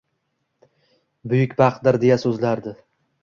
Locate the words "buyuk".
1.33-1.53